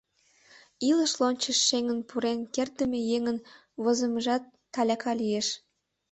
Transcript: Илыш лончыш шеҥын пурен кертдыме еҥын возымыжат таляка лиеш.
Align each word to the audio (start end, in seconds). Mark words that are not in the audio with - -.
Илыш 0.89 1.11
лончыш 1.21 1.57
шеҥын 1.67 1.99
пурен 2.09 2.39
кертдыме 2.53 2.99
еҥын 3.17 3.37
возымыжат 3.83 4.43
таляка 4.73 5.13
лиеш. 5.21 5.47